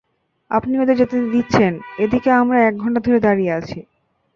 আপনি 0.51 0.73
ওদের 0.79 0.95
যেতে 0.97 1.17
দিচ্ছেন, 1.33 1.73
এদিকে 1.97 2.29
আমরা 2.33 2.57
এক 2.61 2.75
ঘন্টা 2.77 2.99
ধরে 3.01 3.19
দাঁড়িয়ে 3.19 3.55
আছি? 3.59 3.79